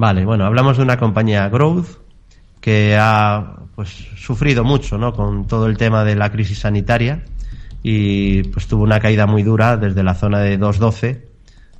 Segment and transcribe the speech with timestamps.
[0.00, 1.88] Vale, bueno, hablamos de una compañía Growth
[2.60, 5.12] que ha pues sufrido mucho, ¿no?
[5.12, 7.24] Con todo el tema de la crisis sanitaria
[7.82, 11.20] y pues tuvo una caída muy dura desde la zona de 2.12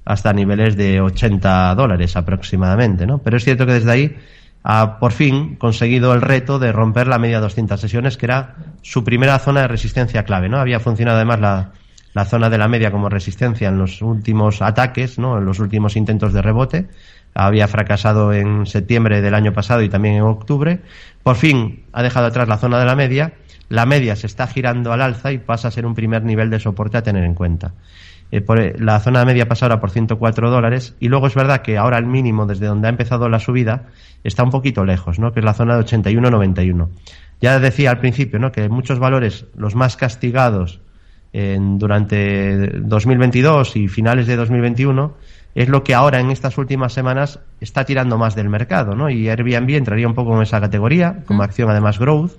[0.05, 3.19] hasta niveles de 80 dólares aproximadamente, ¿no?
[3.19, 4.17] Pero es cierto que desde ahí
[4.65, 9.05] ha por fin conseguido el reto de romper la media 200 sesiones, que era su
[9.05, 10.59] primera zona de resistencia clave, ¿no?
[10.59, 11.71] Había funcionado además la,
[12.15, 15.39] la zona de la media como resistencia en los últimos ataques, ¿no?
[15.39, 16.89] En los últimos intentos de rebote
[17.35, 20.81] había fracasado en septiembre del año pasado y también en octubre.
[21.23, 23.35] Por fin ha dejado atrás la zona de la media.
[23.69, 26.59] La media se está girando al alza y pasa a ser un primer nivel de
[26.59, 27.75] soporte a tener en cuenta.
[28.31, 31.79] Eh, eh, la zona media pasa ahora por 104 dólares y luego es verdad que
[31.79, 33.87] ahora el mínimo desde donde ha empezado la subida
[34.25, 35.33] está un poquito lejos, ¿no?
[35.33, 36.89] que es la zona de 81-91.
[37.41, 38.53] Ya decía al principio ¿no?
[38.53, 40.81] que muchos valores, los más castigados
[41.33, 45.15] en, durante 2022 y finales de 2021,
[45.55, 49.11] es lo que ahora en estas últimas semanas está tirando más del mercado, ¿no?
[49.11, 52.33] Y Airbnb entraría un poco en esa categoría, como acción además growth,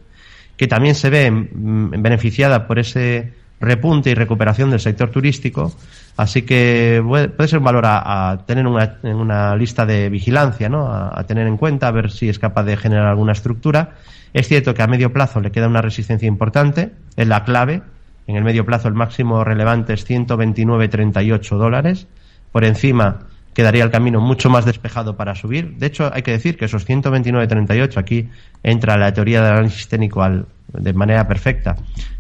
[0.56, 5.74] que también se ve mm, beneficiada por ese repunte y recuperación del sector turístico,
[6.16, 8.66] así que puede ser un valor a, tener
[9.04, 10.88] en una lista de vigilancia, ¿no?
[10.88, 13.96] A, a, tener en cuenta, a ver si es capaz de generar alguna estructura.
[14.34, 17.82] Es cierto que a medio plazo le queda una resistencia importante, es la clave.
[18.30, 22.06] En el medio plazo el máximo relevante es 129,38 dólares
[22.52, 23.22] por encima
[23.56, 25.78] quedaría el camino mucho más despejado para subir.
[25.78, 28.30] De hecho, hay que decir que esos 129.38, aquí
[28.62, 30.24] entra la teoría del análisis técnico
[30.68, 31.76] de manera perfecta.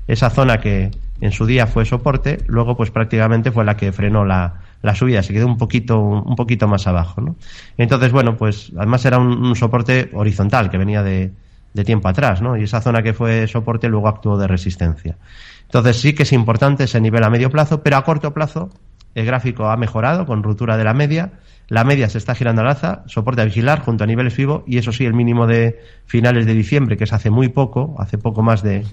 [0.08, 0.90] Esa zona que
[1.22, 5.22] en su día fue soporte, luego pues prácticamente fue la que frenó la, la subida,
[5.22, 7.22] se quedó un poquito, un poquito más abajo.
[7.22, 7.36] ¿no?
[7.78, 11.34] Entonces, bueno, pues además era un soporte horizontal que venía de,
[11.74, 12.58] de tiempo atrás, ¿no?
[12.58, 15.18] Y esa zona que fue soporte luego actuó de resistencia.
[15.64, 18.70] Entonces sí que es importante ese nivel a medio plazo, pero a corto plazo
[19.16, 21.32] el gráfico ha mejorado con ruptura de la media.
[21.68, 24.80] La media se está girando al alza, soporte a vigilar junto a niveles FIBO y
[24.80, 28.42] eso sí, el mínimo de finales de diciembre, que es hace muy poco, hace poco
[28.42, 28.86] más de,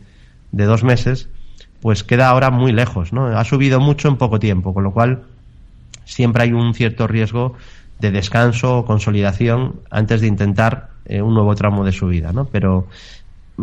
[0.52, 1.30] de dos meses,
[1.80, 3.26] pues queda ahora muy lejos, ¿no?
[3.26, 5.22] Ha subido mucho en poco tiempo, con lo cual
[6.04, 7.54] siempre hay un cierto riesgo
[7.98, 12.47] de descanso o consolidación antes de intentar eh, un nuevo tramo de subida, ¿no?
[12.47, 12.87] Pero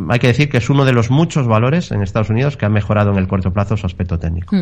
[0.10, 2.70] hay que decir que es uno de los muchos valores en Estados Unidos que ha
[2.70, 4.56] mejorado en el corto plazo su aspecto técnico.
[4.56, 4.62] Hmm.